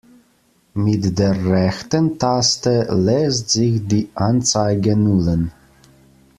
[0.73, 5.51] Mit der rechten Taste lässt sich die Anzeige nullen.